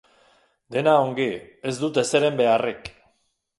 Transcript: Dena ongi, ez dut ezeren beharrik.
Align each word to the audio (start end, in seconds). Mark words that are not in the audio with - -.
Dena 0.75 0.95
ongi, 1.01 1.29
ez 1.71 1.75
dut 1.85 2.01
ezeren 2.05 2.43
beharrik. 2.43 2.93